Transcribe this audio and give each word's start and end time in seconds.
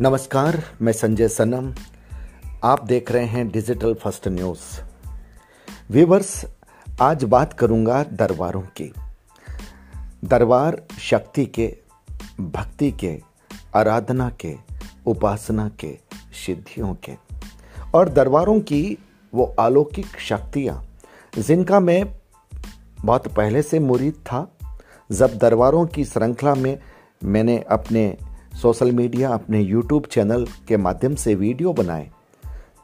नमस्कार, 0.00 0.62
मैं 0.82 0.92
संजय 0.92 1.28
सनम। 1.28 1.74
आप 2.64 2.84
देख 2.84 3.12
रहे 3.12 3.24
हैं 3.24 3.48
डिजिटल 3.48 3.94
फ़र्स्ट 3.94 4.28
न्यूज़। 4.28 4.82
व्यूवर्स, 5.90 6.46
आज 7.02 7.24
बात 7.24 7.52
करूँगा 7.52 8.02
दरबारों 8.02 8.62
की। 8.62 8.92
दरबार 10.24 10.82
शक्ति 11.00 11.46
के, 11.46 11.76
भक्ति 12.40 12.90
के, 12.90 13.22
आराधना 13.76 14.30
के, 14.30 14.56
उपासना 15.06 15.68
के, 15.68 15.98
सिद्धियों 16.46 16.94
के। 16.94 17.12
और 17.94 18.08
दरबारों 18.08 18.60
की 18.60 18.98
वो 19.34 19.44
अलौकिक 19.44 20.06
शक्तियाँ, 20.06 20.86
जिनका 21.38 21.80
मैं 21.80 22.18
बहुत 23.04 23.28
पहले 23.28 23.62
से 23.62 23.78
मुरीद 23.78 24.14
था। 24.26 24.56
जब 25.12 25.38
दरबारों 25.38 25.86
की 25.86 26.04
श्रृंखला 26.04 26.54
में 26.54 26.80
मैंने 27.24 27.64
अपने 27.70 28.16
सोशल 28.62 28.92
मीडिया 28.92 29.30
अपने 29.30 29.60
यूट्यूब 29.60 30.06
चैनल 30.06 30.46
के 30.68 30.76
माध्यम 30.76 31.14
से 31.14 31.34
वीडियो 31.34 31.72
बनाए। 31.72 32.10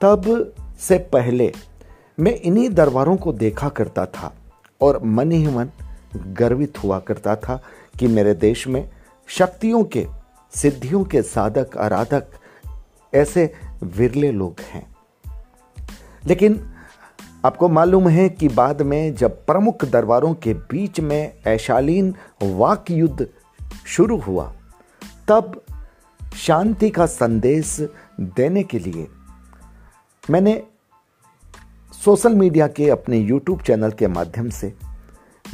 तब 0.00 0.52
से 0.80 0.98
पहले 0.98 1.52
मैं 2.20 2.34
इन्हीं 2.40 2.70
दरबारों 2.70 3.16
को 3.16 3.32
देखा 3.32 3.68
करता 3.68 4.06
था 4.06 4.34
और 4.80 5.04
मन 5.04 5.32
ही 5.32 5.46
मन 5.46 5.70
गर्वित 6.26 6.84
हुआ 6.84 6.98
करता 6.98 7.36
था 7.36 7.62
कि 7.98 8.06
मेरे 8.06 8.34
देश 8.34 8.68
में 8.68 8.90
शक्तियों 9.26 9.84
के, 9.84 10.06
सिद्धियों 10.54 11.04
के 11.04 11.22
साधक, 11.22 11.76
आराधक 11.76 12.26
ऐसे 13.14 13.54
विरले 13.82 14.32
लोग 14.32 14.56
हैं। 14.60 14.96
लेकिन 16.26 16.70
आपको 17.44 17.68
मालूम 17.68 18.08
है 18.08 18.28
कि 18.28 18.48
बाद 18.48 18.82
में 18.82 19.14
जब 19.14 19.46
प्रमुख 19.46 19.84
दरबारों 19.84 20.34
के 20.34 20.54
बीच 20.54 21.00
में 21.00 21.38
ऐशालीन 21.46 22.14
वाक 22.42 22.90
युद्ध 22.90 23.28
शुरू 23.86 24.16
हुआ 24.16 24.52
तब 25.30 25.60
शांति 26.36 26.90
का 26.90 27.06
संदेश 27.06 27.76
देने 28.20 28.62
के 28.62 28.78
लिए 28.78 29.06
मैंने 30.30 30.62
सोशल 32.04 32.34
मीडिया 32.34 32.66
के 32.68 32.88
अपने 32.90 33.18
यूट्यूब 33.18 33.60
चैनल 33.60 33.90
के 33.90 34.06
माध्यम 34.06 34.48
से 34.50 34.72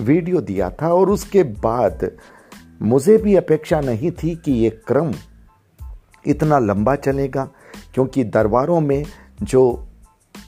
वीडियो 0.00 0.40
दिया 0.40 0.70
था 0.70 0.92
और 0.94 1.10
उसके 1.10 1.42
बाद 1.42 2.10
मुझे 2.82 3.16
भी 3.18 3.34
अपेक्षा 3.36 3.80
नहीं 3.80 4.10
थी 4.10 4.34
कि 4.36 4.52
ये 4.52 4.70
क्रम 4.70 5.12
इतना 6.26 6.58
लंबा 6.58 6.94
चलेगा, 6.96 7.44
क्योंकि 7.94 8.24
दरबारों 8.24 8.80
में 8.80 9.04
जो 9.42 9.88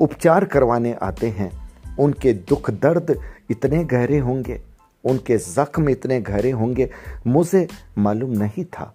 उपचार 0.01 0.45
करवाने 0.45 0.93
आते 0.93 1.29
हैं, 1.29 1.71
उनके 1.99 2.33
दुख 2.33 2.71
दर्द 2.71 3.21
इतने 3.51 3.85
गहरे 3.85 4.19
होंगे, 4.19 4.61
उनके 5.05 5.39
जख्म 5.39 5.89
इतने 5.89 6.21
गहरे 6.21 6.51
होंगे, 6.51 6.91
मुझे 7.27 7.69
मालूम 7.99 8.31
नहीं 8.31 8.65
था। 8.65 8.95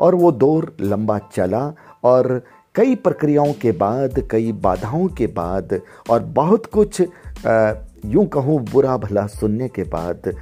और 0.00 0.14
वो 0.14 0.32
दौर 0.32 0.74
लंबा 0.80 1.18
चला 1.34 1.72
और 2.04 2.42
कई 2.74 2.94
प्रक्रियाओं 2.94 3.52
के 3.52 3.72
बाद, 3.72 4.28
कई 4.30 4.52
बाधाओं 4.52 5.06
के 5.08 5.26
बाद 5.26 5.80
और 6.10 6.20
बहुत 6.20 6.66
कुछ 6.66 7.00
यूँ 7.00 8.26
कहूँ 8.26 8.58
बुरा 8.64 8.96
भला 8.96 9.26
सुनने 9.26 9.68
के 9.68 9.82
बाद 9.82 10.32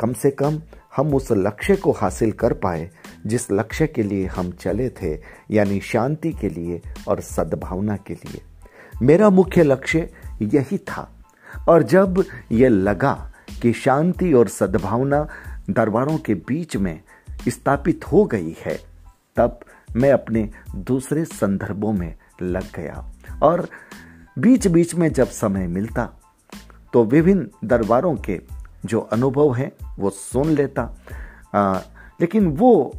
कम 0.00 0.12
से 0.12 0.30
कम 0.30 0.60
हम 0.96 1.14
उस 1.14 1.28
लक्ष्य 1.32 1.76
को 1.76 1.92
हासिल 1.92 2.32
कर 2.32 2.52
पाए, 2.52 2.88
जिस 3.26 3.50
लक्ष्य 3.52 3.86
के 3.86 4.02
लिए 4.02 4.26
हम 4.26 4.50
चले 4.50 4.88
थे, 4.90 5.12
यानी 5.50 5.80
शांति 5.80 6.32
के 6.32 6.48
लिए 6.48 6.80
और 7.08 7.20
सद्भावना 7.20 7.96
के 7.96 8.14
लिए। 8.14 8.40
मेरा 9.02 9.30
मुख्य 9.30 9.62
लक्ष्य 9.62 10.08
यही 10.42 10.78
था 10.78 11.08
और 11.68 11.82
जब 11.82 12.24
ये 12.52 12.68
लगा 12.68 13.12
कि 13.62 13.72
शांति 13.72 14.32
और 14.32 14.48
सद्भावना 14.48 15.26
दरबारों 15.70 16.18
के 16.18 16.34
बीच 16.34 16.76
में 16.76 17.00
स्थापित 17.48 18.12
हो 18.12 18.24
गई 18.24 18.56
है 18.60 18.78
तब 19.38 19.60
मैं 19.96 20.12
अपने 20.12 20.50
दूसरे 20.76 21.24
संदर्भों 21.24 21.92
में 21.92 22.16
लग 22.42 22.72
गया। 22.74 23.12
और 23.42 23.68
बीच 24.38 24.66
बीच 24.66 24.94
में 24.94 25.12
जब 25.12 25.26
समय 25.26 25.66
मिलता 25.66 26.08
तो 26.92 27.04
विभिन्न 27.04 27.48
दरबारों 27.64 28.14
के 28.16 28.40
जो 28.84 29.00
अनुभव 29.00 29.54
हैं 29.54 29.72
वो 29.98 30.10
सुन 30.10 30.46
लेता। 30.46 30.96
आ, 31.54 31.78
लेकिन 32.20 32.46
वो 32.46 32.92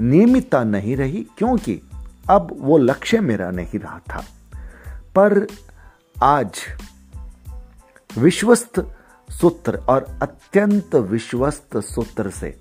नियमितता 0.00 0.64
नहीं 0.64 0.96
रही 0.96 1.26
क्योंकि 1.38 1.80
अब 2.30 2.56
वो 2.60 2.78
लक्ष्य 2.78 3.20
मेरा 3.20 3.50
नहीं 3.50 3.78
रहा 3.78 3.98
था। 3.98 4.24
पर 5.14 5.46
आज 6.22 6.50
विश्वस्त 8.18 8.96
सूत्र 9.30 9.76
और 9.76 10.18
अत्यंत 10.22 10.94
विश्वस्त 10.94 11.76
सूत्र 11.76 12.30
से 12.30 12.60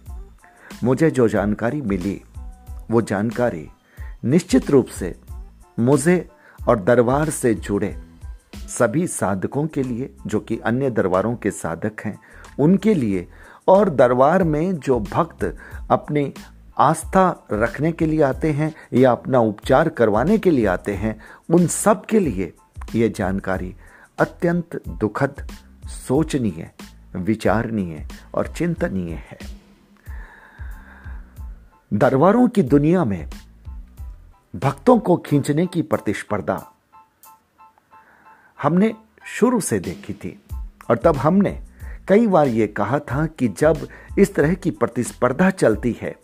मुझे 0.84 1.12
जो 1.12 1.28
जानकारी 1.28 1.82
मिली 1.82 2.22
वो 2.92 3.02
जानकारी 3.02 3.68
निश्चित 4.26 4.70
रूप 4.70 4.88
से 4.88 5.16
मुझे 5.80 6.30
और 6.68 6.80
दरबार 6.80 7.30
से 7.30 7.54
जुड़े 7.54 7.96
सभी 8.56 9.08
साधकों 9.08 9.68
के 9.68 9.84
लिए, 9.84 10.16
जो 10.28 10.40
कि 10.40 10.58
अन्य 10.58 10.90
दरबारों 10.90 11.36
के 11.36 11.52
साधक 11.52 12.02
हैं, 12.06 12.20
उनके 12.60 12.94
लिए 12.94 13.28
और 13.68 13.90
दरबार 13.90 14.44
में 14.44 14.76
जो 14.76 15.00
भक्त 15.00 15.58
अपनी 15.92 16.34
आस्था 16.78 17.48
रखने 17.52 17.92
के 17.92 18.06
लिए 18.06 18.22
आते 18.22 18.52
हैं 18.52 18.74
या 18.94 19.12
अपना 19.12 19.40
उपचार 19.40 19.90
करवाने 19.90 20.38
के 20.38 20.52
लिए 20.52 20.66
आते 20.66 20.94
हैं, 20.94 21.20
उन 21.50 21.68
सब 21.68 22.06
के 22.06 22.20
लिए 22.20 22.54
ये 22.96 23.10
जानकारी 23.10 23.76
अत्यंत 24.20 24.82
दुखद, 24.88 25.48
सोचनीय, 26.08 26.72
विचारणीय 27.16 28.08
और 28.34 28.48
चिंतनीय 28.48 29.14
है। 29.14 29.38
दरबारों 31.94 32.48
की 32.48 32.64
दुनिया 32.64 33.06
में 33.06 33.30
भक्तों 34.56 35.00
को 35.00 35.18
खींचने 35.18 35.68
की 35.68 35.82
प्रतिस्पर्धा 35.82 36.72
हमने 38.62 38.94
शुरू 39.26 39.60
से 39.60 39.80
देखी 39.80 40.14
थी। 40.14 40.42
और 40.90 40.98
तब 40.98 41.18
हमने 41.18 41.62
कई 42.08 42.28
बार 42.28 42.48
यह 42.48 42.74
कहा 42.78 43.00
था 43.00 43.26
कि 43.26 43.48
जब 43.48 43.88
इस 44.20 44.36
तरह 44.36 44.54
की 44.54 44.72
प्रतिस्पर्धा 44.72 45.50
चलती 45.50 45.98
है 46.02 46.16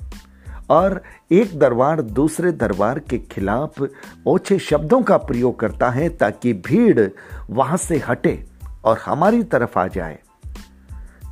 और 0.70 1.04
एक 1.32 1.60
दरबार 1.60 2.02
दूसरे 2.02 2.52
दरबार 2.52 3.00
के 3.00 3.20
खिलाफ 3.20 3.84
ओछे 4.28 4.60
शब्दों 4.60 5.02
का 5.02 5.18
प्रयोग 5.18 5.60
करता 5.60 5.90
है 5.90 6.10
ताकि 6.10 6.54
भीड़ 6.54 7.10
वहाँ 7.50 7.78
से 7.78 7.98
हटे 7.98 8.48
और 8.84 8.98
हमारी 8.98 9.44
तरफ़ 9.44 9.80
आ 9.80 9.88
जाए, 9.88 10.20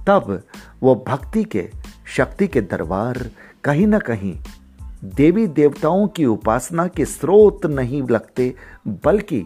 तब 0.08 0.44
वो 0.82 1.06
भक्ति 1.08 1.44
के, 1.44 1.72
शक्ति 2.08 2.48
के 2.48 2.62
दरबार 2.62 3.30
कहीं 3.66 3.86
ना 3.88 4.00
कहीं 4.00 4.36
देवी 5.06 5.46
देवताओं 5.48 6.08
की 6.08 6.26
उपासना 6.26 6.88
के 6.88 7.06
स्रोत 7.06 7.66
नहीं 7.66 8.02
लगते, 8.04 8.54
बल्कि 8.88 9.46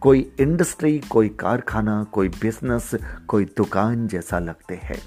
कोई 0.00 0.20
इंडस्ट्री, 0.40 0.98
कोई 0.98 1.28
कारखाना, 1.28 2.02
कोई 2.04 2.28
बिज़नेस, 2.28 2.90
कोई 3.28 3.44
दुकान 3.56 4.06
जैसा 4.08 4.38
लगते 4.38 4.74
हैं। 4.74 4.98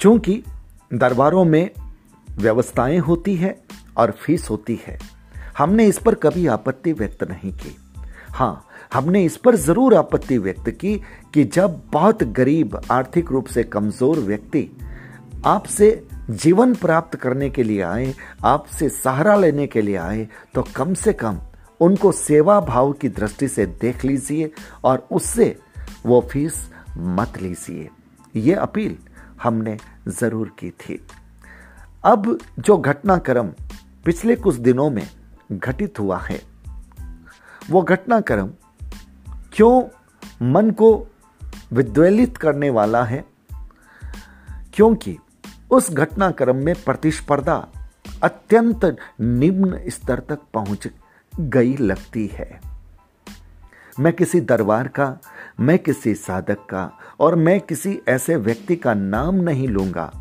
चूँकि 0.00 0.42
दरबारों 0.94 1.44
में 1.44 1.70
व्यवस्थाएँ 2.38 2.98
होती 2.98 3.34
है 3.36 3.56
और 3.96 4.10
फ़ीस 4.10 4.50
होती 4.50 4.80
है, 4.86 4.98
हमने 5.58 5.86
इस 5.86 5.98
पर 5.98 6.14
कभी 6.14 6.46
आपत्ति 6.46 6.92
व्यक्त 6.92 7.24
नहीं 7.24 7.52
की। 7.52 7.76
हाँ 8.28 8.66
हमने 8.92 9.24
इस 9.24 9.36
पर 9.36 9.56
ज़रूर 9.56 9.94
आपत्ति 9.94 10.38
व्यक्त 10.38 10.70
की 10.70 10.96
कि 11.34 11.44
जब 11.44 11.80
बहुत 11.92 12.22
गरीब, 12.22 12.80
आर्थिक 12.90 13.30
रूप 13.32 13.46
से 13.46 13.64
कमज़ोर 13.64 14.18
व्यक्ति 14.18 14.68
आपसे 15.46 16.08
जीवन 16.30 16.74
प्राप्त 16.74 17.16
करने 17.16 17.48
के 17.50 17.62
लिए 17.62 17.82
आए, 17.82 18.14
आपसे 18.44 18.88
सहारा 18.88 19.34
लेने 19.36 19.66
के 19.66 19.82
लिए 19.82 19.96
आए 19.96 20.28
तो 20.54 20.62
कम 20.76 20.94
से 20.94 21.12
कम 21.12 21.40
उनको 21.80 22.12
सेवा 22.12 22.60
भाव 22.60 22.92
की 22.92 23.08
दृष्टि 23.08 23.48
से 23.48 23.66
देख 23.66 24.04
लीजिए 24.04 24.50
और 24.84 25.06
उससे 25.12 25.58
वो 26.06 26.20
फ़ीस 26.32 26.70
मत 26.98 27.40
लीजिए। 27.42 27.88
ये 28.36 28.54
अपील 28.54 28.96
हमने 29.42 29.76
ज़रूर 30.08 30.54
की 30.58 30.70
थी। 30.70 31.06
अब 32.04 32.38
जो 32.58 32.76
घटनाक्रम 32.78 33.48
पिछले 34.04 34.36
कुछ 34.36 34.54
दिनों 34.54 34.90
में 34.90 35.08
घटित 35.52 35.98
हुआ 35.98 36.18
है, 36.18 36.40
वो 37.70 37.82
घटनाक्रम 37.82 38.50
क्यों 39.52 39.82
मन 40.52 40.70
को 40.70 41.06
विद्वेलित 41.72 42.36
करने 42.36 42.70
वाला 42.70 43.04
है? 43.04 43.24
क्योंकि 44.74 45.18
उस 45.72 45.90
घटनाक्रम 45.90 46.56
में 46.56 46.74
प्रतिस्पर्धा 46.84 47.68
अत्यंत 48.22 48.96
निम्न 49.20 49.80
स्तर 49.88 50.18
तक 50.18 50.38
पहुँच 50.54 50.88
गई 51.40 51.76
लगती 51.76 52.26
है। 52.26 52.60
मैं 54.00 54.12
किसी 54.12 54.40
दरबार 54.40 54.88
का, 54.88 55.18
मैं 55.60 55.78
किसी 55.78 56.14
साधक 56.14 56.58
का 56.70 56.98
और 57.20 57.34
मैं 57.34 57.60
किसी 57.60 58.00
ऐसे 58.08 58.36
व्यक्ति 58.36 58.76
का 58.76 58.94
नाम 58.94 59.34
नहीं 59.34 59.68
लूँगा 59.68 60.12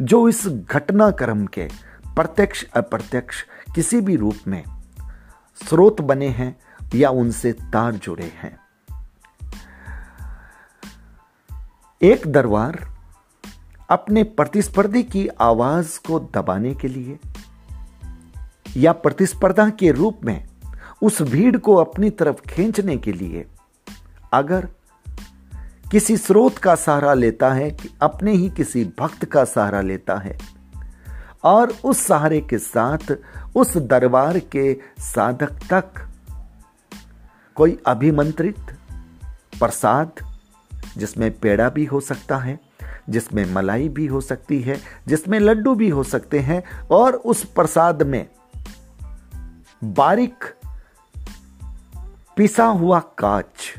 जो 0.00 0.28
इस 0.28 0.46
घटनाक्रम 0.48 1.46
के 1.46 1.68
प्रत्यक्ष 2.14 2.64
अप्रत्यक्ष 2.64 3.44
किसी 3.74 4.00
भी 4.00 4.16
रूप 4.16 4.36
में 4.48 4.64
स्रोत 5.68 6.00
बने 6.00 6.28
हैं 6.28 6.56
या 6.94 7.10
उनसे 7.10 7.52
तार 7.52 7.92
जुड़े 7.92 8.32
हैं। 8.36 8.56
एक 12.02 12.26
दरबार 12.26 12.91
अपने 13.92 14.24
प्रतिस्पर्धी 14.24 15.02
की 15.02 15.28
आवाज़ 15.28 16.06
को 16.06 16.20
दबाने 16.20 16.74
के 16.74 16.88
लिए 16.88 17.18
या 18.76 18.92
प्रतिस्पर्धा 18.92 19.68
के 19.70 19.92
रूप 19.92 20.20
में 20.24 20.46
उस 21.02 21.22
भीड़ 21.22 21.56
को 21.56 21.74
अपनी 21.74 22.10
तरफ़ 22.10 22.40
खींचने 22.40 22.96
के 22.96 23.12
लिए 23.12 23.46
अगर 24.32 24.68
किसी 25.90 26.16
स्रोत 26.16 26.58
का 26.58 26.74
सहारा 26.74 27.14
लेता 27.14 27.52
है, 27.52 27.70
कि 27.70 27.90
अपने 28.02 28.32
ही 28.32 28.50
किसी 28.50 28.92
भक्त 28.98 29.24
का 29.24 29.44
सहारा 29.44 29.80
लेता 29.80 30.16
है, 30.16 30.38
और 31.44 31.74
उस 31.84 31.98
सहारे 31.98 32.40
के 32.40 32.58
साथ, 32.58 33.16
उस 33.56 33.76
दरबार 33.76 34.38
के 34.38 34.80
साधक 34.98 35.52
तक 35.72 35.84
कोई 37.54 37.78
अभिमंत्रित, 37.86 38.58
प्रसाद, 39.58 40.12
जिसमें 40.96 41.38
पेड़ा 41.38 41.68
भी 41.68 41.84
हो 41.84 42.00
सकता 42.00 42.36
है 42.36 42.71
जिसमें 43.08 43.54
मलाई 43.54 43.88
भी 43.88 44.06
हो 44.06 44.20
सकती 44.20 44.60
है, 44.60 44.80
जिसमें 45.08 45.38
लड्डू 45.40 45.74
भी 45.74 45.88
हो 45.88 46.02
सकते 46.02 46.38
हैं, 46.40 46.62
और 46.90 47.12
उस 47.12 47.44
प्रसाद 47.44 48.02
में 48.02 48.28
बारीक 49.84 50.44
पिसा 52.36 52.64
हुआ 52.64 53.00
काच, 53.00 53.74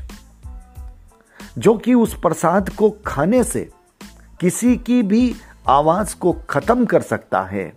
जो 1.58 1.74
कि 1.74 1.94
उस 1.94 2.14
प्रसाद 2.14 2.68
को 2.68 2.90
खाने 3.06 3.44
से 3.44 3.70
किसी 4.40 4.76
की 4.76 5.02
भी 5.02 5.34
आवाज़ 5.68 6.16
को 6.16 6.32
खत्म 6.32 6.84
कर 6.84 7.02
सकता 7.02 7.42
है। 7.42 7.72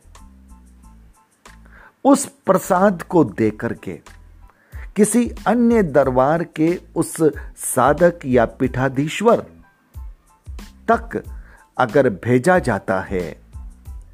उस 2.05 2.25
प्रसाद 2.25 3.01
को 3.01 3.23
देकर 3.23 3.73
के 3.73 3.99
किसी 4.95 5.29
अन्य 5.47 5.83
दरबार 5.83 6.43
के 6.43 6.81
उस 6.95 7.17
साधक 7.57 8.19
या 8.25 8.45
पीठाधीश्वर 8.45 9.45
तक 10.91 11.36
अगर 11.77 12.09
भेजा 12.09 12.59
जाता 12.59 13.01
है 13.01 13.41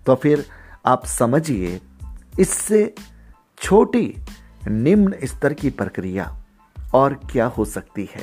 तो 0.05 0.15
फिर 0.15 0.45
आप 0.85 1.05
समझिए 1.05 1.81
इससे 2.39 2.95
छोटी 3.57 4.15
निम्न 4.67 5.15
स्तर 5.23 5.53
की 5.53 5.69
प्रक्रिया 5.69 6.43
और 6.93 7.13
क्या 7.13 7.45
हो 7.45 7.65
सकती 7.65 8.09
है। 8.15 8.21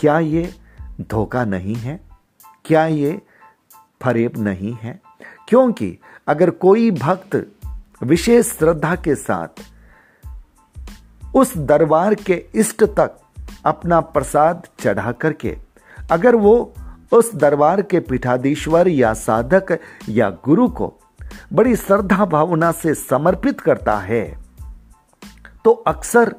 क्या 0.00 0.18
ये 0.18 0.54
धोखा 1.00 1.44
नहीं 1.44 1.74
है? 1.74 2.00
क्या 2.64 2.86
ये 2.86 3.22
फरेब 4.02 4.32
नहीं 4.38 4.74
है? 4.74 5.00
क्योंकि 5.48 5.98
अगर 6.26 6.50
कोई 6.50 6.90
भक्त 6.90 7.46
विशेष 8.02 8.46
श्रद्धा 8.46 8.94
के 8.96 9.14
साथ 9.14 9.48
उस 11.34 11.56
दरबार 11.56 12.14
के 12.14 12.46
इष्ट 12.54 12.84
तक 12.84 13.20
अपना 13.66 14.00
प्रसाद 14.00 14.66
चढ़ा 14.80 15.12
करके 15.12 15.58
अगर 16.10 16.34
वो 16.34 16.74
उस 17.12 17.34
दरबार 17.34 17.82
के 17.82 18.00
पीठाधीश्वर 18.00 18.88
या 18.88 19.14
साधक 19.14 19.78
या 20.08 20.30
गुरु 20.30 20.68
को 20.68 20.94
बड़ी 21.52 21.76
श्रद्धा 21.76 22.24
भावना 22.24 22.72
से 22.72 22.94
समर्पित 22.94 23.60
करता 23.60 23.98
है। 23.98 24.38
तो 25.64 25.70
अक्सर 25.70 26.34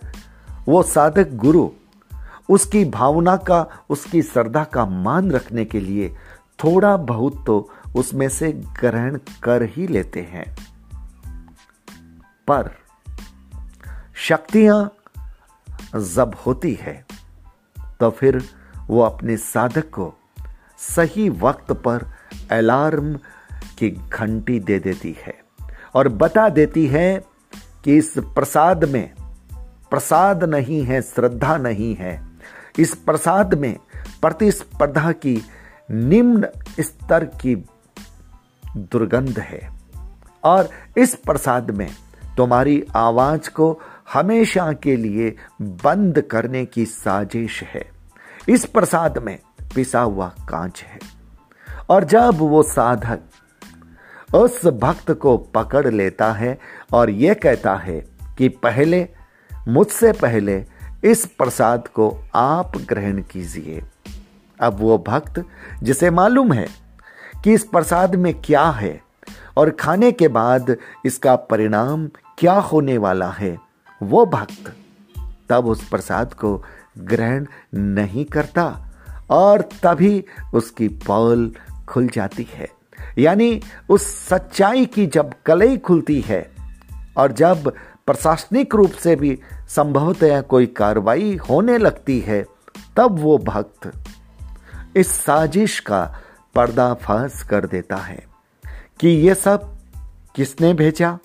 वो 0.68 0.84
साधक 0.84 1.32
गुरु 1.34 1.70
उसकी 2.50 2.86
भावना 2.86 3.36
का, 3.38 3.68
उसकी 3.90 4.22
श्रद्धा 4.22 4.64
का 4.64 4.86
मान 4.86 5.32
रखने 5.32 5.66
के 5.66 5.80
लिए 5.80 6.10
थोड़ा 6.64 6.98
बहुत 6.98 7.44
तो 7.48 7.70
उसमें 7.96 8.30
से 8.30 8.52
ग्रहण 8.52 9.20
कर 9.44 9.64
ही 9.64 9.88
लेते 9.88 10.22
हैं। 10.22 10.58
पर 12.48 12.72
शक्तियाँ 14.16 14.94
जब 15.96 16.36
होती 16.46 16.74
है 16.74 17.06
तो 18.00 18.10
फिर 18.10 18.44
वो 18.88 19.02
अपने 19.02 19.38
साधक 19.38 19.90
को 19.90 20.19
सही 20.80 21.30
वक्त 21.30 21.72
पर 21.72 22.06
अलार्म 22.52 23.20
की 23.80 23.90
घंटी 23.90 24.60
दे 24.60 24.80
देती 24.80 25.18
है 25.22 25.40
और 25.94 26.10
बता 26.10 26.50
देती 26.50 26.88
है 26.88 27.24
कि 27.84 27.98
इस 27.98 28.14
प्रसाद 28.18 28.86
में 28.86 29.14
प्रसाद 29.92 30.44
नहीं 30.44 30.84
है, 30.84 31.02
श्रद्धा 31.02 31.58
नहीं 31.58 31.96
है। 31.96 32.30
इस 32.80 32.96
प्रसाद 32.96 33.54
में 33.54 33.78
प्रतिस्पर्धा 34.22 35.12
की 35.12 35.42
निम्न 35.92 36.48
स्तर 36.80 37.26
की 37.26 37.56
दुर्गंध 38.78 39.40
है। 39.40 39.70
और 40.44 40.70
इस 40.98 41.16
प्रसाद 41.16 41.72
में 41.72 41.90
तुम्हारी 42.38 42.86
आवाज़ 42.96 43.50
को 43.50 43.82
हमेशा 44.14 44.74
के 44.74 44.96
लिए 44.96 45.36
बंद 45.62 46.22
करने 46.22 46.66
की 46.66 46.86
साजिश 46.86 47.64
है। 47.64 47.92
इस 48.50 48.66
प्रसाद 48.66 49.18
में 49.18 49.40
पिसा 49.76 50.00
हुआ 50.00 50.28
कांच 50.28 50.84
है। 50.84 51.00
और 51.90 52.04
जब 52.04 52.36
वो 52.38 52.64
साधक 52.64 53.20
उस 54.36 54.66
भक्त 54.66 55.12
को 55.12 55.38
पकड़ 55.38 55.88
लेता 55.88 56.32
है 56.34 56.60
और 56.94 57.10
यह 57.10 57.34
कहता 57.34 57.76
है 57.76 58.06
कि 58.38 58.50
पहले, 58.50 59.10
मुझसे 59.68 60.12
पहले 60.12 60.66
इस 61.04 61.26
प्रसाद 61.26 61.88
को 61.88 62.24
आप 62.36 62.72
ग्रहण 62.78 63.22
कीजिए। 63.22 63.84
अब 64.60 64.78
वो 64.80 64.98
भक्त, 65.08 65.44
जिसे 65.84 66.10
मालूम 66.10 66.54
है 66.54 66.68
कि 67.44 67.54
इस 67.54 67.64
प्रसाद 67.64 68.16
में 68.16 68.42
क्या 68.42 68.70
है 68.70 69.02
और 69.58 69.70
खाने 69.70 70.12
के 70.12 70.28
बाद 70.28 70.76
इसका 71.06 71.36
परिणाम 71.36 72.08
क्या 72.38 72.54
होने 72.54 72.98
वाला 72.98 73.30
है, 73.30 73.58
वो 74.04 74.26
भक्त 74.26 74.76
तब 75.50 75.66
उस 75.66 75.88
प्रसाद 75.90 76.34
को 76.34 76.64
ग्रहण 76.98 77.46
नहीं 77.76 78.26
करता। 78.26 78.89
और 79.30 79.62
तभी 79.62 80.26
उसकी 80.54 80.88
पौल 80.88 81.56
खुल 81.88 82.08
जाती 82.08 82.48
है। 82.54 82.70
यानी 83.18 83.62
उस 83.90 84.28
सच्चाई 84.28 84.86
की 84.86 85.08
जब 85.08 85.34
कलई 85.46 85.78
खुलती 85.78 86.22
है 86.22 86.52
और 87.18 87.32
जब 87.32 87.74
प्रशासनिक 88.06 88.76
रूप 88.76 88.92
से 88.92 89.16
भी 89.16 89.40
संभवतः 89.70 90.42
कोई 90.42 90.66
कार्रवाई 90.66 91.36
होने 91.36 91.78
लगती 91.78 92.20
है, 92.20 92.46
तब 92.98 93.20
वो 93.20 93.38
भक्त 93.38 93.92
इस 94.98 95.08
साजिश 95.08 95.80
का 95.80 96.20
पर्दाफाश 96.56 97.44
कर 97.44 97.66
देता 97.66 97.96
है 97.96 98.28
कि 99.00 99.08
ये 99.08 99.36
सब 99.36 99.78
किसने 100.36 100.74
भेजा? 100.74 101.20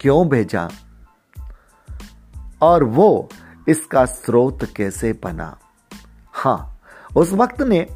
क्यों 0.00 0.28
भेजा? 0.28 0.70
और 2.62 2.84
वो 2.84 3.28
इसका 3.68 4.04
स्रोत 4.04 4.58
कैसे 4.76 5.12
बना? 5.24 5.58
हाँ, 6.42 6.80
उस 7.16 7.32
वक्त 7.32 7.62
ने 7.62 7.86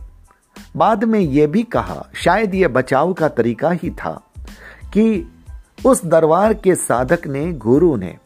बाद 0.77 1.05
में 1.05 1.21
यह 1.21 1.47
भी 1.47 1.63
कहा, 1.63 2.07
शायद 2.15 2.55
यह 2.55 2.69
बचाव 2.69 3.13
का 3.13 3.29
तरीका 3.29 3.71
ही 3.71 3.91
था 3.91 4.23
कि 4.85 5.33
उस 5.87 6.05
दरबार 6.05 6.55
के 6.55 6.75
साधक 6.75 7.27
ने 7.27 7.53
गुरु 7.53 7.97
ने, 7.97 8.19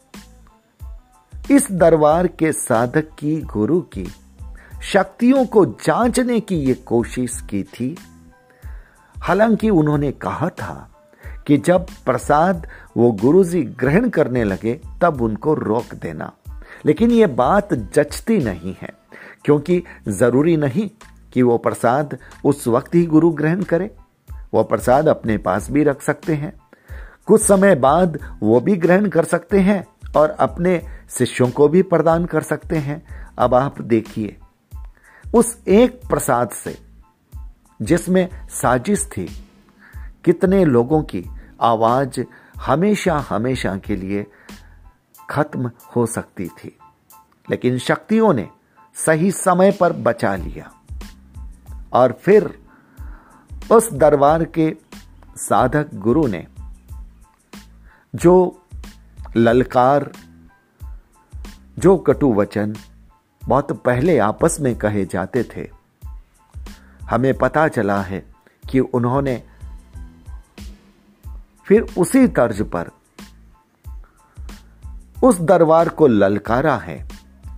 इस 1.51 1.71
दरबार 1.71 2.27
के 2.27 2.51
साधक 2.51 3.07
की 3.19 3.41
गुरु 3.41 3.81
की 3.81 4.11
शक्तियों 4.83 5.45
को 5.45 5.65
जांचने 5.65 6.39
की 6.39 6.55
यह 6.55 6.75
कोशिश 6.85 7.41
की 7.49 7.63
थी। 7.63 7.97
हालाँकि 9.19 9.69
उन्होंने 9.69 10.11
कहा 10.11 10.49
था 10.49 10.89
कि 11.47 11.57
जब 11.57 11.85
प्रसाद 12.05 12.67
वो 12.97 13.11
गुरुजी 13.11 13.63
ग्रहण 13.63 14.09
करने 14.09 14.43
लगे, 14.43 14.81
तब 15.01 15.21
उनको 15.21 15.53
रोक 15.53 15.95
देना। 15.95 16.31
लेकिन 16.85 17.11
यह 17.11 17.27
बात 17.27 17.73
जचती 17.73 18.37
नहीं 18.37 18.75
है। 18.81 18.98
क्योंकि 19.45 19.83
ज़रूरी 20.07 20.57
नहीं 20.57 20.89
कि 21.33 21.41
वो 21.41 21.57
प्रसाद 21.57 22.17
उस 22.45 22.67
वक्त 22.67 22.95
ही 22.95 23.05
गुरु 23.05 23.29
ग्रहण 23.29 23.63
करे। 23.63 23.95
वो 24.53 24.63
प्रसाद 24.63 25.07
अपने 25.07 25.37
पास 25.37 25.71
भी 25.71 25.83
रख 25.83 26.01
सकते 26.01 26.35
हैं। 26.35 26.53
कुछ 27.25 27.41
समय 27.41 27.75
बाद 27.75 28.37
वो 28.43 28.59
भी 28.59 28.75
ग्रहण 28.75 29.09
कर 29.09 29.23
सकते 29.23 29.59
हैं 29.59 29.87
और 30.17 30.29
अपने 30.29 30.81
शिष्यों 31.09 31.49
को 31.49 31.67
भी 31.67 31.81
प्रदान 31.81 32.25
कर 32.25 32.41
सकते 32.41 32.77
हैं। 32.77 33.29
अब 33.37 33.55
आप 33.55 33.81
देखिए, 33.81 34.37
उस 35.33 35.59
एक 35.67 36.01
प्रसाद 36.09 36.49
से 36.49 36.77
जिसमें 37.81 38.29
साजिश 38.49 39.05
थी, 39.05 39.47
कितने 40.25 40.65
लोगों 40.65 41.03
की 41.03 41.25
आवाज़ 41.61 42.21
हमेशा 42.59 43.25
हमेशा 43.29 43.77
के 43.77 43.95
लिए 43.95 44.25
खत्म 45.29 45.71
हो 45.95 46.05
सकती 46.05 46.47
थी। 46.47 46.77
लेकिन 47.49 47.77
शक्तियों 47.77 48.33
ने 48.33 48.49
सही 49.05 49.31
समय 49.31 49.71
पर 49.71 49.93
बचा 49.93 50.35
लिया। 50.35 50.71
और 51.93 52.11
फिर 52.11 52.59
उस 53.71 53.93
दरबार 53.93 54.43
के 54.43 54.75
साधक 55.37 55.87
गुरु 55.93 56.27
ने 56.27 56.47
जो 58.15 58.61
ललकार, 59.35 60.11
जो 61.79 61.97
कटु 61.97 62.33
वचन 62.33 62.75
बहुत 63.47 63.71
पहले 63.71 64.17
आपस 64.17 64.57
में 64.61 64.75
कहे 64.75 65.05
जाते 65.05 65.43
थे, 65.43 65.69
हमें 67.03 67.33
पता 67.33 67.67
चला 67.67 68.01
है 68.01 68.25
कि 68.69 68.79
उन्होंने 68.79 69.43
फिर 71.65 71.85
उसी 71.97 72.27
तर्ज 72.27 72.61
पर 72.61 72.89
उस 75.23 75.39
दरबार 75.41 75.89
को 75.89 76.07
ललकारा 76.07 76.75
है, 76.77 77.07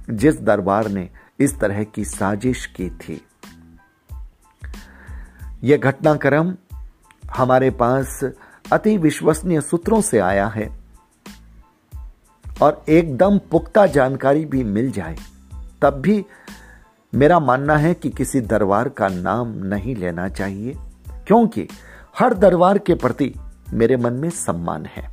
जिस 0.10 0.42
दरबार 0.42 0.88
ने 0.88 1.10
इस 1.42 1.60
तरह 1.60 1.84
की 1.86 2.06
साजिश 2.06 2.66
की 2.76 2.90
थी। 2.92 3.22
यह 5.64 5.78
घटनाक्रम 5.78 6.54
हमारे 7.24 7.70
पास 7.72 8.20
अति 8.66 8.98
विश्वसनीय 8.98 9.62
सूत्रों 9.62 10.02
से 10.02 10.20
आया 10.20 10.48
है 10.48 10.70
और 12.62 12.84
एकदम 12.90 13.38
पुख्ता 13.52 13.86
जानकारी 13.88 14.46
भी 14.46 14.64
मिल 14.64 14.92
जाए, 14.92 15.16
तब 15.82 16.02
भी 16.02 16.24
मेरा 17.14 17.40
मानना 17.40 17.78
है 17.78 17.94
कि 17.94 18.10
किसी 18.10 18.42
दरबार 18.42 18.90
का 18.90 19.08
नाम 19.08 19.54
नहीं 19.66 19.96
लेना 19.96 20.28
चाहिए, 20.30 20.76
क्योंकि 21.28 21.68
हर 22.20 22.34
दरबार 22.34 22.78
के 22.78 22.96
प्रति 22.96 23.34
मेरे 23.74 23.98
मन 23.98 24.14
में 24.14 24.30
सम्मान 24.30 24.86
है। 24.86 25.10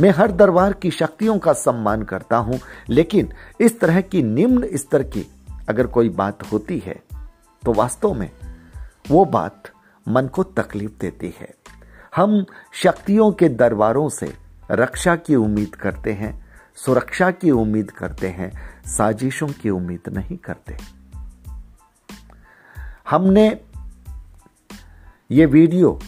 मैं 0.00 0.10
हर 0.10 0.32
दरबार 0.32 0.72
की 0.72 0.90
शक्तियों 0.90 1.38
का 1.38 1.52
सम्मान 1.52 2.02
करता 2.02 2.36
हूँ, 2.36 2.58
लेकिन 2.88 3.32
इस 3.60 3.78
तरह 3.80 4.00
की 4.00 4.22
निम्न 4.22 4.76
स्तर 4.76 5.02
की 5.02 5.26
अगर 5.68 5.86
कोई 5.86 6.08
बात 6.08 6.42
होती 6.52 6.78
है 6.78 7.02
तो 7.62 7.72
वास्तव 7.72 8.14
में 8.14 8.30
वो 9.10 9.24
बात 9.24 9.70
मन 10.06 10.26
को 10.26 10.42
तकलीफ़ 10.42 10.92
देती 11.00 11.34
है। 11.40 11.54
हम 12.16 12.44
शक्तियों 12.74 13.30
के 13.32 13.48
दरबारों 13.48 14.08
से 14.08 14.32
रक्षा 14.70 15.16
की 15.16 15.34
उम्मीद 15.34 15.74
करते 15.74 16.12
हैं, 16.12 16.32
सुरक्षा 16.76 17.30
की 17.30 17.50
उम्मीद 17.50 17.90
करते 17.90 18.28
हैं, 18.28 18.52
साजिशों 18.86 19.48
की 19.48 19.70
उम्मीद 19.70 20.08
नहीं 20.08 20.36
करते। 20.36 20.76
हमने 23.10 23.48
ये 25.30 25.46
वीडियो 25.46 25.98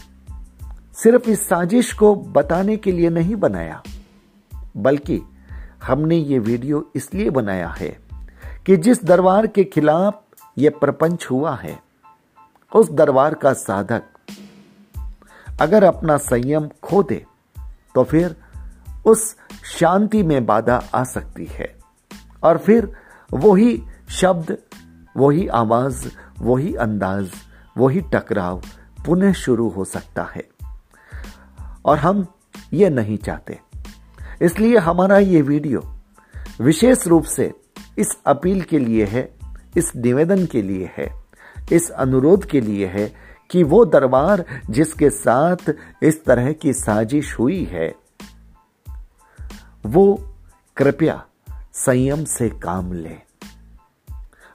सिर्फ़ 0.95 1.29
इस 1.29 1.47
साजिश 1.47 1.93
को 1.93 2.15
बताने 2.15 2.77
के 2.77 2.91
लिए 2.91 3.09
नहीं 3.09 3.35
बनाया, 3.35 3.81
बल्कि 4.77 5.21
हमने 5.83 6.15
ये 6.15 6.39
वीडियो 6.39 6.91
इसलिए 6.95 7.29
बनाया 7.29 7.69
है 7.69 8.04
कि 8.65 8.77
जिस 8.77 9.05
दरबार 9.05 9.47
के 9.47 9.63
खिलाफ 9.63 10.23
यह 10.57 10.69
प्रपंच 10.69 11.27
हुआ 11.31 11.55
है, 11.55 11.83
उस 12.75 12.91
दरबार 12.91 13.33
का 13.33 13.53
साधक 13.53 14.03
अगर 15.61 15.83
अपना 15.83 16.17
संयम 16.17 16.69
खो 16.83 17.03
दे 17.03 17.25
तो 17.95 18.03
फिर 18.03 18.35
उस 19.05 19.35
शांति 19.79 20.23
में 20.23 20.45
बाधा 20.45 20.83
आ 20.95 21.03
सकती 21.03 21.45
है। 21.45 21.75
और 22.43 22.57
फिर 22.57 22.97
वही 23.33 23.83
शब्द, 24.09 24.57
वही 25.17 25.47
आवाज़, 25.47 26.07
वही 26.39 26.75
अंदाज, 26.75 27.31
वही 27.77 28.01
टकराव 28.01 28.61
पुनः 29.05 29.33
शुरू 29.33 29.69
हो 29.69 29.85
सकता 29.85 30.23
है। 30.23 30.47
और 31.85 31.97
हम 31.97 32.27
ये 32.73 32.89
नहीं 32.89 33.17
चाहते। 33.17 33.59
इसलिए 34.41 34.77
हमारा 34.77 35.17
ये 35.17 35.41
वीडियो 35.41 35.95
विशेष 36.61 37.07
रूप 37.07 37.23
से 37.23 37.64
इस 37.97 38.17
अपील 38.27 38.61
के 38.61 38.79
लिए 38.79 39.05
है, 39.05 39.29
इस 39.77 39.91
निवेदन 39.95 40.45
के 40.45 40.61
लिए 40.61 40.91
है, 40.97 41.09
इस 41.71 41.89
अनुरोध 41.89 42.45
के 42.45 42.61
लिए 42.61 42.87
है 42.87 43.11
कि 43.49 43.63
वो 43.63 43.83
दरबार 43.85 44.43
जिसके 44.69 45.09
साथ 45.09 45.73
इस 46.03 46.23
तरह 46.25 46.51
की 46.53 46.73
साजिश 46.73 47.37
हुई 47.39 47.63
है, 47.63 47.93
वो 49.85 50.33
कृपया 50.77 51.23
संयम 51.75 52.23
से 52.25 52.49
काम 52.49 52.93
ले। 52.93 53.17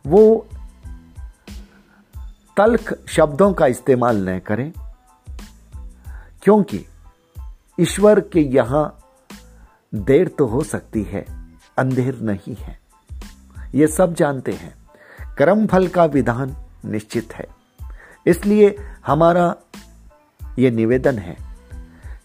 वो 0.05 0.47
तल्ख 2.57 2.93
शब्दों 3.09 3.53
का 3.53 3.67
इस्तेमाल 3.67 4.29
न 4.29 4.39
करें, 4.39 4.73
क्योंकि 6.43 6.85
ईश्वर 7.79 8.21
के 8.21 8.41
यहाँ 8.41 8.85
देर 9.93 10.29
तो 10.29 10.47
हो 10.47 10.63
सकती 10.63 11.03
है, 11.03 11.25
अंधेर 11.79 12.21
नहीं 12.21 12.57
है। 12.57 12.80
ये 13.75 13.87
सब 13.87 14.15
जानते 14.15 14.53
हैं। 14.53 14.75
कर्म 15.39 15.67
फल 15.67 15.89
का 15.89 16.05
विधान 16.05 16.57
निश्चित 16.85 17.33
है। 17.35 17.47
इसलिए 18.27 18.77
हमारा 19.07 19.57
ये 20.59 20.71
निवेदन 20.71 21.19
है 21.19 21.37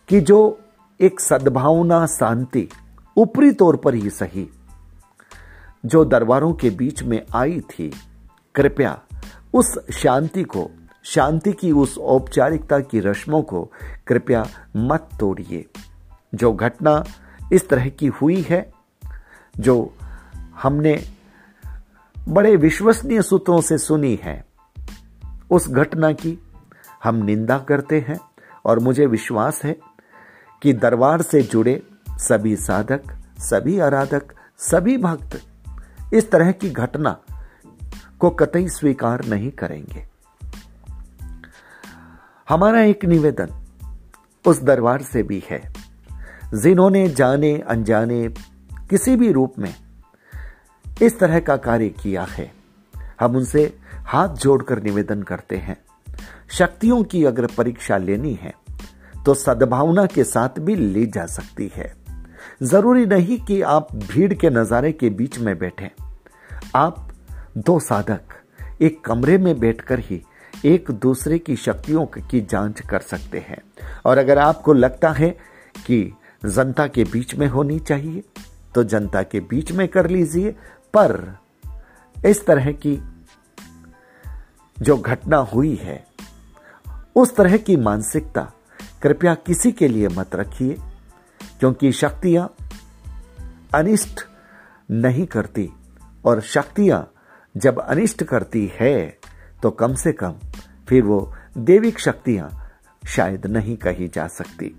कि 0.08 0.22
जो 0.22 0.60
एक 1.02 1.20
सद्भावना 1.20 2.08
शांति 2.08 2.70
ऊपरी 3.18 3.52
तौर 3.52 3.76
पर 3.76 3.94
ही 3.94 4.10
सही, 4.10 4.50
जो 5.86 6.06
दरबारों 6.06 6.54
के 6.54 6.70
बीच 6.70 7.04
में 7.04 7.26
आई 7.36 7.60
थी, 7.60 7.92
कृपया 8.56 9.02
उस 9.54 9.80
शांति 9.92 10.44
को, 10.44 10.72
शांति 11.04 11.54
की 11.54 11.72
उस 11.72 11.98
औपचारिकता 11.98 12.80
की 12.80 13.00
रस्मों 13.00 13.42
को 13.42 13.72
कृपया 14.08 14.48
मत 14.76 15.10
तोड़िए। 15.20 15.66
जो 16.36 16.54
घटना 16.54 17.04
इस 17.54 17.70
तरह 17.70 17.90
की 17.90 18.08
हुई 18.08 18.42
है, 18.42 18.74
जो 19.58 19.94
हमने 20.64 21.15
बड़े 22.28 22.56
विश्वसनीय 22.56 23.22
सूत्रों 23.22 23.62
से 23.62 23.78
सुनी 23.78 24.20
है। 24.24 24.46
उस 25.52 25.70
घटना 25.70 26.12
की 26.12 26.40
हम 27.04 27.16
निंदा 27.16 27.58
करते 27.58 28.06
हैं 28.10 28.20
और 28.66 28.80
मुझे 28.80 29.06
विश्वास 29.06 29.64
है 29.64 29.78
कि 30.62 30.74
दरबार 30.74 31.22
से 31.22 31.42
जुड़े 31.42 31.84
सभी 32.10 32.56
साधक, 32.56 33.02
सभी 33.40 33.80
आराधक, 33.80 34.24
सभी 34.58 34.98
भक्त 34.98 35.42
इस 36.14 36.32
तरह 36.32 36.52
की 36.52 36.70
घटना 36.70 37.20
को 38.20 38.30
कतई 38.30 38.68
स्वीकार 38.70 39.26
नहीं 39.26 39.52
करेंगे। 39.52 40.08
हमारा 42.50 42.82
एक 42.82 43.06
निवेदन 43.06 43.66
उस 44.48 44.62
दरबार 44.62 45.02
से 45.02 45.24
भी 45.24 45.44
है। 45.50 45.74
जिन्होंने 46.54 47.10
जाने, 47.10 47.60
अनजाने 47.60 48.30
किसी 48.90 49.16
भी 49.16 49.32
रूप 49.32 49.54
में 49.60 49.85
इस 51.02 51.18
तरह 51.20 51.40
का 51.40 51.56
कार्य 51.58 51.90
किया 52.02 52.24
है। 52.24 52.52
हम 53.20 53.36
उनसे 53.36 53.64
हाथ 54.06 54.36
जोड़कर 54.36 54.82
निवेदन 54.84 55.22
करते 55.22 55.58
हैं, 55.58 55.78
शक्तियों 56.50 57.04
की 57.04 57.24
अगर 57.26 57.46
परीक्षा 57.48 57.98
लेनी 57.98 58.34
है 58.34 58.54
तो 59.26 59.34
सद्भावना 59.34 60.06
के 60.06 60.24
साथ 60.24 60.60
भी 60.60 60.76
ली 60.76 61.06
जा 61.06 61.26
सकती 61.26 61.72
है। 61.76 61.94
ज़रूरी 62.64 63.06
नहीं 63.06 63.40
कि 63.40 63.62
आप 63.62 63.88
भीड़ 63.96 64.34
के 64.34 64.50
नजारे 64.50 64.92
के 64.92 65.10
बीच 65.10 65.40
में 65.40 65.58
बैठे। 65.60 65.92
आप 66.76 67.08
दो 67.58 67.80
साधक 67.80 68.22
एक 68.82 69.04
कमरे 69.06 69.38
में 69.38 69.60
बैठकर 69.60 70.00
ही 70.00 70.22
एक 70.66 70.92
दूसरे 70.92 71.40
की 71.40 71.56
शक्तियों 71.56 72.06
की 72.06 72.42
जाँच 72.42 72.80
कर 72.82 73.00
सकते 73.00 73.40
हैं। 73.40 73.62
और 74.06 74.18
अगर 74.18 74.38
आपको 74.38 74.74
लगता 74.74 75.12
है 75.12 75.30
कि 75.86 76.12
जनता 76.46 76.88
के 76.88 77.04
बीच 77.04 77.36
में 77.36 77.48
होनी 77.48 77.80
चाहिए 77.80 78.24
तो 78.76 78.84
जनता 78.84 79.22
के 79.24 79.40
बीच 79.40 79.72
में 79.72 79.88
कर 79.88 80.10
लीजिए 80.10 80.56
पर 80.98 81.38
इस 82.16 82.46
तरह 82.46 82.72
की 82.86 82.98
जो 84.78 84.98
घटना 84.98 85.38
हुई 85.38 85.76
है, 85.76 86.04
उस 87.16 87.36
तरह 87.36 87.58
की 87.58 87.76
मानसिकता 87.78 88.52
कृपया 89.02 89.34
किसी 89.36 89.72
के 89.72 89.88
लिए 89.88 90.08
मत 90.08 90.36
रखिए, 90.36 90.78
क्योंकि 91.60 91.92
शक्तियाँ 91.92 92.50
अनिष्ट 93.76 94.22
नहीं 94.90 95.26
करती, 95.26 95.70
और 96.26 96.42
शक्तियाँ 96.42 97.12
जब 97.56 97.80
अनिष्ट 97.80 98.24
करती 98.24 98.72
है 98.80 99.20
तो 99.64 99.72
कम 99.72 99.94
से 99.96 100.12
कम 100.14 100.34
फिर 100.90 101.04
वो 101.04 101.20
देविक 101.58 102.00
शक्तियाँ 102.00 102.50
शायद 103.08 103.46
नहीं 103.48 103.78
कही 103.78 104.08
जा 104.08 104.28
सकती। 104.28 104.76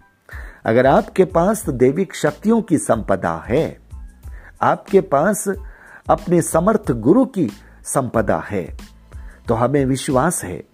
अगर 0.67 0.87
आपके 0.87 1.25
पास 1.25 1.69
देविक 1.69 2.15
शक्तियों 2.15 2.61
की 2.63 2.79
संपदा 2.79 3.35
है, 3.49 3.79
आपके 4.63 5.01
पास 5.01 5.45
अपने 6.09 6.43
समर्थ 6.43 6.91
गुरु 6.91 7.25
की 7.25 7.51
संपदा 7.85 8.39
है। 8.51 8.77
तो 9.49 9.55
हमें 9.55 9.85
विश्वास 9.85 10.45
है 10.45 10.65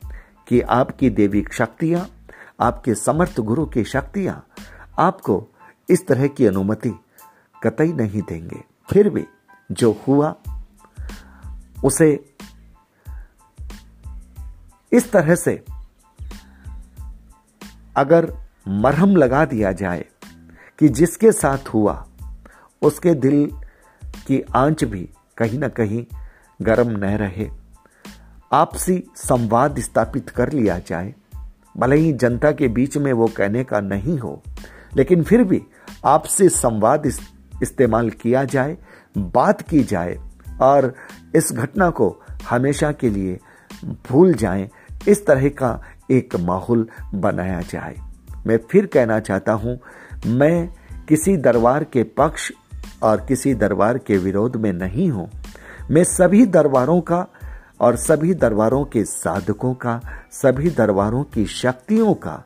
कि 0.48 0.60
आपकी 0.60 1.10
देविक 1.10 1.52
शक्तियाँ, 1.52 2.08
आपके 2.60 2.94
समर्थ 2.94 3.40
गुरु 3.40 3.66
की 3.66 3.84
शक्तियाँ 3.84 4.46
आपको 4.98 5.48
इस 5.90 6.06
तरह 6.06 6.26
की 6.26 6.46
अनुमति 6.46 6.92
कतई 7.62 7.92
नहीं 7.92 8.22
देंगे। 8.22 8.64
फिर 8.90 9.08
भी 9.08 9.24
जो 9.72 10.00
हुआ, 10.08 10.34
उसे 11.84 12.34
इस 14.92 15.12
तरह 15.12 15.34
से 15.34 15.64
अगर 17.96 18.36
मरहम 18.68 19.16
लगा 19.16 19.44
दिया 19.44 19.72
जाए 19.72 20.04
कि 20.78 20.88
जिसके 20.88 21.32
साथ 21.32 21.68
हुआ, 21.68 22.06
उसके 22.82 23.14
दिल 23.14 23.50
की 24.04 24.44
आँच 24.56 24.84
भी 24.84 25.10
कहीं 25.38 25.58
ना 25.58 25.68
कहीं 25.68 26.04
गर्म 26.60 26.90
न 26.90 27.04
रहे। 27.16 27.48
आपसी 28.52 29.02
संवाद 29.16 29.78
स्थापित 29.80 30.30
कर 30.30 30.52
लिया 30.52 30.78
जाए। 30.78 31.14
भले 31.76 31.96
ही 31.96 32.12
जनता 32.12 32.52
के 32.52 32.68
बीच 32.68 32.96
में 32.96 33.12
वो 33.12 33.26
कहने 33.26 33.64
का 33.64 33.80
नहीं 33.80 34.18
हो, 34.18 34.42
लेकिन 34.96 35.22
फिर 35.22 35.44
भी 35.44 35.62
आपसे 36.04 36.48
संवाद 36.48 37.06
इस्तेमाल 37.62 38.10
किया 38.10 38.44
जाए, 38.44 38.76
बात 39.18 39.62
की 39.62 39.82
जाए, 39.82 40.18
और 40.60 40.94
इस 41.34 41.52
घटना 41.52 41.90
को 41.90 42.08
हमेशा 42.50 42.92
के 42.92 43.10
लिए 43.10 43.38
भूल 44.08 44.34
जाएँ। 44.34 44.68
इस 45.08 45.26
तरह 45.26 45.48
का 45.48 45.80
एक 46.10 46.36
माहौल 46.36 46.88
बनाया 47.14 47.60
जाए। 47.60 47.96
मैं 48.46 48.58
फिर 48.70 48.86
कहना 48.86 49.18
चाहता 49.20 49.52
हूँ, 49.52 49.78
मैं 50.26 50.68
किसी 51.08 51.36
दरबार 51.36 51.84
के 51.84 52.02
पक्ष 52.02 52.50
और 53.02 53.24
किसी 53.28 53.54
दरबार 53.54 53.98
के 53.98 54.16
विरोध 54.16 54.56
में 54.56 54.72
नहीं 54.72 55.08
हूँ। 55.10 55.30
मैं 55.90 56.04
सभी 56.04 56.44
दरबारों 56.46 57.00
का 57.00 57.26
और 57.80 57.96
सभी 57.96 58.34
दरबारों 58.34 58.84
के 58.84 59.04
साधकों 59.04 59.74
का, 59.74 60.00
सभी 60.32 60.70
दरबारों 60.70 61.22
की 61.24 61.46
शक्तियों 61.46 62.14
का, 62.14 62.42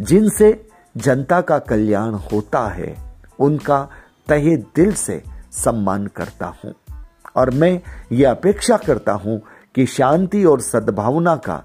जिनसे 0.00 0.68
जनता 0.96 1.40
का 1.40 1.58
कल्याण 1.58 2.14
होता 2.32 2.68
है, 2.68 2.94
उनका 3.38 3.88
तहे 4.28 4.56
दिल 4.56 4.92
से 4.92 5.22
सम्मान 5.52 6.06
करता 6.06 6.46
हूँ। 6.64 6.74
और 7.36 7.50
मैं 7.50 7.80
ये 8.12 8.24
अपेक्षा 8.24 8.76
करता 8.76 9.12
हूँ 9.12 9.40
कि 9.74 9.86
शांति 9.86 10.44
और 10.44 10.60
सद्भावना 10.60 11.36
का 11.36 11.62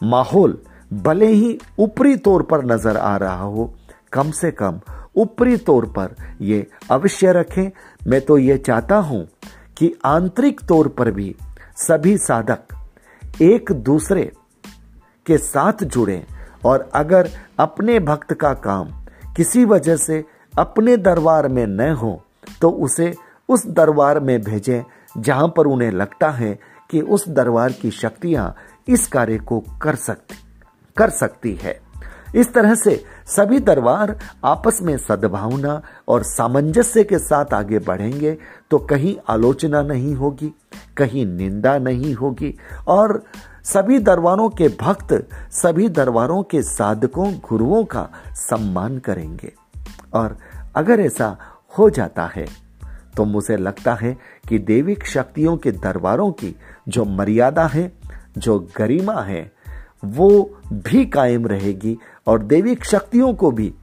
माहौल 0.00 0.58
भले 0.92 1.26
ही 1.26 1.58
ऊपरी 1.78 2.16
तौर 2.16 2.42
पर 2.42 2.64
नज़र 2.64 2.96
आ 2.96 3.16
रहा 3.16 3.42
हो, 3.42 3.74
कम 4.12 4.30
से 4.30 4.50
कम 4.50 4.80
ऊपरी 5.16 5.56
तौर 5.56 5.86
पर 5.98 6.14
ये 6.40 6.66
अवश्य 6.90 7.32
रखें। 7.32 7.70
मैं 8.06 8.20
तो 8.20 8.38
ये 8.38 8.58
चाहता 8.58 8.96
हूँ 8.96 9.26
कि 9.78 9.92
आंतरिक 10.04 10.60
तौर 10.60 10.88
पर 10.88 11.10
भी 11.10 11.34
सभी 11.76 12.16
साधक 12.18 13.42
एक 13.42 13.72
दूसरे 13.72 14.32
के 15.26 15.38
साथ 15.38 15.84
जुड़े 15.84 16.24
और 16.66 16.90
अगर 16.94 17.28
अपने 17.58 17.98
भक्त 18.00 18.32
का 18.32 18.52
काम 18.54 18.90
किसी 19.36 19.64
वजह 19.64 19.96
से 19.96 20.24
अपने 20.58 20.96
दरबार 20.96 21.48
में 21.48 21.66
न 21.66 21.90
हो 21.92 22.22
तो 22.60 22.70
उसे 22.70 23.12
उस 23.48 23.66
दरबार 23.66 24.20
में 24.20 24.40
भेजें 24.42 24.82
जहाँ 25.16 25.48
पर 25.56 25.66
उन्हें 25.66 25.90
लगता 25.90 26.30
है 26.30 26.58
कि 26.90 27.00
उस 27.00 27.28
दरबार 27.28 27.72
की 27.72 27.90
शक्तियाँ 27.90 28.54
इस 28.88 29.06
कार्य 29.06 29.38
को 29.38 29.60
कर 29.82 29.94
सकती 29.94 30.34
कर 30.96 31.10
सकती 31.10 31.54
है। 31.54 31.80
इस 32.34 32.52
तरह 32.54 32.74
से 32.74 32.94
सभी 33.26 33.58
दरबार 33.58 34.16
आपस 34.44 34.78
में 34.82 34.96
सद्भावना 34.98 35.80
और 36.08 36.22
सामंजस्य 36.22 37.04
के 37.04 37.18
साथ 37.18 37.54
आगे 37.54 37.78
बढ़ेंगे 37.78 38.36
तो 38.70 38.78
कहीं 38.80 39.14
आलोचना 39.28 39.82
नहीं 39.82 40.14
होगी, 40.14 40.52
कहीं 40.96 41.26
निंदा 41.26 41.76
नहीं 41.78 42.14
होगी 42.14 42.54
और 42.88 43.22
सभी 43.64 43.98
दरबारों 43.98 44.48
के 44.50 44.68
भक्त, 44.80 45.12
सभी 45.52 45.88
दरबारों 45.88 46.42
के 46.42 46.62
साधकों, 46.62 47.32
गुरुओं 47.48 47.84
का 47.84 48.08
सम्मान 48.30 48.98
करेंगे। 48.98 49.52
और 50.14 50.36
अगर 50.76 51.00
ऐसा 51.00 51.36
हो 51.78 51.90
जाता 51.90 52.24
है 52.26 52.46
तो 53.16 53.24
मुझे 53.24 53.56
लगता 53.56 53.94
है 53.94 54.16
कि 54.48 54.58
देविक 54.58 55.06
शक्तियों 55.06 55.56
के 55.56 55.70
दरबारों 55.72 56.30
की 56.32 56.54
जो 56.88 57.04
मर्यादा 57.04 57.66
है, 57.66 57.92
जो 58.38 58.58
गरिमा 58.76 59.20
है, 59.22 59.50
वो 60.04 60.28
भी 60.72 61.04
कायम 61.06 61.46
रहेगी 61.46 61.96
और 62.26 62.42
देविक 62.42 62.84
शक्तियों 62.84 63.34
को 63.34 63.50
भी 63.50 63.74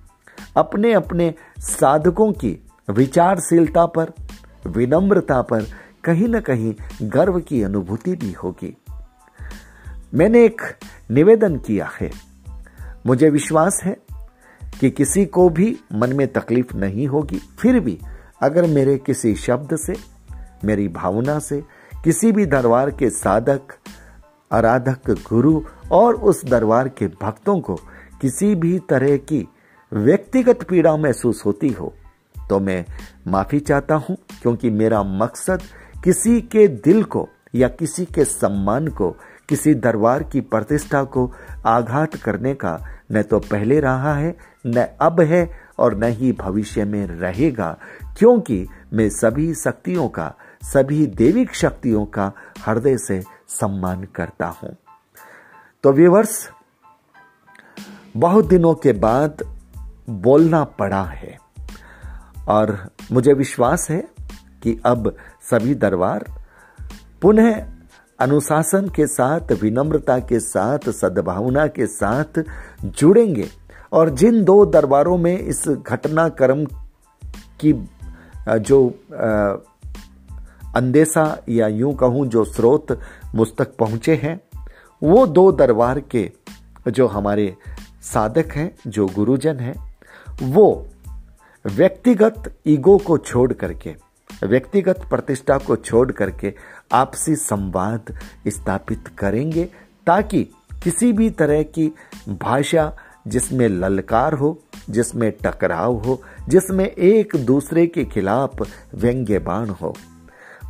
अपने 0.58 0.94
अपने 0.94 1.34
साधकों 1.60 2.32
की 2.32 2.66
विचारशीलता 2.90 3.86
पर, 3.86 4.12
विनम्रता 4.68 5.42
पर 5.42 5.64
कहीं 6.04 6.28
ना 6.28 6.40
कहीं 6.40 6.76
गर्व 7.02 7.40
की 7.40 7.64
अनुभूति 7.64 8.16
भी 8.16 8.32
होगी। 8.32 8.78
मैंने 10.14 10.46
एक 10.46 10.62
निवेदन 11.12 11.58
किया 11.58 11.90
है। 12.02 12.12
मुझे 13.06 13.30
विश्वास 13.30 13.82
है 13.84 13.98
कि 14.80 14.90
किसी 14.90 15.26
को 15.26 15.50
भी 15.50 15.80
मन 15.94 16.14
में 16.14 16.28
तकलीफ़ 16.28 16.76
नहीं 16.76 17.08
होगी। 17.08 17.38
फिर 17.38 17.80
भी 17.80 18.00
अगर 18.42 18.66
मेरे 18.66 18.98
किसी 18.98 19.36
शब्द 19.36 19.76
से, 19.76 19.94
मेरी 20.66 20.88
भावना 20.88 21.40
से, 21.40 21.64
किसी 22.04 22.32
भी 22.32 22.46
दरबार 22.46 22.92
के 22.92 23.10
साधक, 23.10 23.62
आराधक, 24.52 25.10
गुरु 25.10 25.62
और 25.92 26.16
उस 26.16 26.46
दरबार 26.46 26.88
के 26.88 27.08
भक्तों 27.08 27.60
को 27.60 27.80
किसी 28.22 28.54
भी 28.56 28.78
तरह 28.90 29.16
की 29.18 29.48
व्यक्तिगत 29.92 30.64
पीड़ा 30.64 30.96
महसूस 30.98 31.46
होती 31.46 31.70
हो 31.70 31.94
तो 32.50 32.60
मैं 32.60 32.86
माफ़ी 33.28 33.60
चाहता 33.60 33.96
हूँ, 33.96 34.16
क्योंकि 34.42 34.70
मेरा 34.70 35.02
मकसद 35.04 35.62
किसी 36.04 36.40
के 36.42 36.68
दिल 36.68 37.04
को 37.04 37.28
या 37.56 37.68
किसी 37.70 38.06
के 38.06 38.26
सम्मान 38.26 38.88
को, 38.88 39.10
किसी 39.50 39.74
दरबार 39.76 40.24
की 40.24 40.42
प्रतिष्ठा 40.42 41.04
को 41.04 41.32
आघात 41.66 42.16
करने 42.16 42.54
का 42.54 42.78
न 43.12 43.22
तो 43.22 43.40
पहले 43.42 43.80
रहा 43.80 44.14
है, 44.16 44.36
न 44.68 44.86
अब 45.02 45.22
है 45.22 45.50
और 45.80 45.98
न 45.98 46.12
ही 46.12 46.32
भविष्य 46.32 46.86
में 46.86 47.06
रहेगा, 47.08 47.78
क्योंकि 48.18 48.68
मैं 48.94 49.10
सभी 49.10 49.54
शक्तियों 49.54 50.08
का, 50.10 50.34
सभी 50.64 51.06
देविक 51.08 51.56
शक्तियों 51.56 52.06
का 52.08 52.32
हृदय 52.66 52.98
से 52.98 53.22
सम्मान 53.50 54.04
करता 54.16 54.48
हूँ। 54.62 54.76
तो 55.84 55.92
व्यूवर्स 55.92 56.50
बहुत 58.18 58.46
दिनों 58.46 58.74
के 58.74 58.92
बाद 58.94 59.44
बोलना 60.10 60.64
पड़ा 60.64 61.04
है। 61.04 61.38
और 62.48 62.78
मुझे 63.12 63.34
विश्वास 63.34 63.90
है 63.90 64.00
कि 64.64 64.80
अब 64.86 65.16
सभी 65.52 65.76
दरबार 65.76 66.26
पुनः 67.22 67.66
अनुशासन 68.20 68.90
के 68.90 69.08
साथ, 69.08 69.52
विनम्रता 69.52 70.20
के 70.20 70.40
साथ, 70.40 70.90
सद्भावना 70.90 71.68
के 71.68 71.88
साथ 71.88 72.44
जुड़ेंगे। 72.84 73.48
और 73.94 74.10
जिन 74.10 74.44
दो 74.44 74.66
दरबारों 74.66 75.18
में 75.18 75.38
इस 75.40 75.68
घटनाक्रम 75.68 76.66
की 77.60 77.74
जो 78.60 78.80
अंदेशा 80.76 81.26
या 81.50 81.68
यूँ 81.68 81.96
कहूँ 81.96 82.26
जो 82.28 82.44
स्रोत 82.46 83.00
मुझ 83.36 83.48
तक 83.58 83.76
पहुँचे 83.78 84.16
हैं, 84.16 84.40
वो 85.02 85.26
दो 85.28 85.52
दरबार 85.52 86.00
के 86.00 86.32
जो 86.88 87.08
हमारे 87.08 87.56
साधक 88.04 88.52
हैं, 88.52 88.76
जो 88.88 89.08
गुरुजन 89.08 89.60
हैं, 89.60 89.98
वो 90.44 90.88
व्यक्तिगत 91.66 92.56
ईगो 92.68 92.98
को 92.98 93.18
छोड़ 93.18 93.54
करके, 93.54 93.96
व्यक्तिगत 94.44 95.02
प्रतिष्ठा 95.10 95.58
को 95.58 95.76
छोड़ 95.76 96.12
करके 96.12 96.54
आपसी 96.92 97.36
संवाद 97.36 98.20
स्थापित 98.48 99.08
करेंगे 99.08 99.66
ताकि 100.08 100.44
किसी 100.84 101.14
भी 101.14 101.30
तरह 101.30 101.64
की 101.64 101.92
भाषा 102.30 102.96
जिसमें 103.28 103.70
ललकार 103.70 104.34
हो, 104.34 104.64
जिसमें 104.90 105.32
टकराव 105.32 105.94
हो, 105.94 106.22
जिसमें 106.50 106.86
एक 106.86 107.36
दूसरे 107.36 107.88
के 107.88 108.06
खिलाफ 108.06 108.62
व्यंग्य 108.96 109.40
बाण 109.40 109.70
हो, 109.70 109.96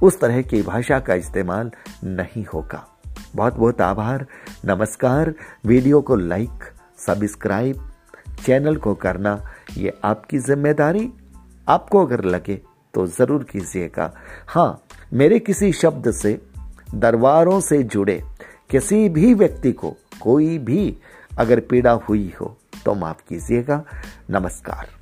उस 0.04 0.20
तरह 0.20 0.42
की 0.42 0.62
भाषा 0.62 1.00
का 1.00 1.14
इस्तेमाल 1.14 1.72
नहीं 2.04 2.46
होगा। 2.46 2.88
बहुत 3.36 3.56
बहुत 3.56 3.82
आभार, 3.82 4.26
नमस्कार, 4.66 5.34
वीडियो 5.66 6.02
को 6.02 6.16
लाइक 6.16 6.77
सब्सक्राइब 7.00 7.80
चैनल 8.46 8.76
को 8.76 8.94
करना, 8.96 9.42
ये 9.78 9.94
आपकी 10.04 10.40
ज़िम्मेदारी। 10.40 11.10
आपको 11.68 12.06
अगर 12.06 12.24
लगे 12.24 12.56
तो 12.94 13.06
ज़रूर 13.08 13.44
कीजिएगा। 13.44 14.14
हाँ 14.48 14.84
मेरे 15.14 15.40
किसी 15.40 15.72
शब्द 15.74 16.12
से, 16.12 16.40
दरबारों 16.96 17.60
से 17.60 17.82
जुड़े 17.84 18.22
किसी 18.70 19.08
भी 19.10 19.34
व्यक्ति 19.34 19.72
को 19.72 19.96
कोई 20.22 20.58
भी 20.60 20.98
अगर 21.40 21.60
पीड़ा 21.60 21.92
हुई 21.92 22.32
हो 22.42 22.56
तो 22.86 22.96
माफ़ 22.96 23.22
कीजिएगा। 23.30 23.84
नमस्कार। 24.32 24.97